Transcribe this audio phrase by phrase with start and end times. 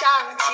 [0.00, 0.08] 上
[0.38, 0.49] 天。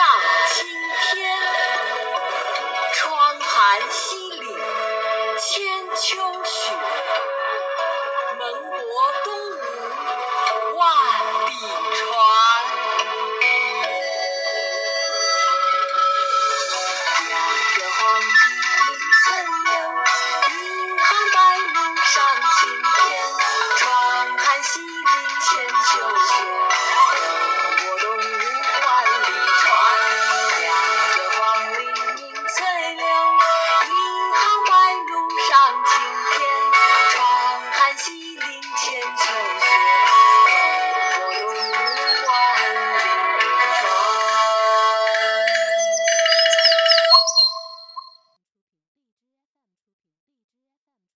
[0.00, 0.06] 上
[0.48, 0.66] 青
[1.12, 1.30] 天
[2.94, 4.56] 窗含西岭
[5.38, 6.79] 千秋雪。
[39.16, 39.99] choose.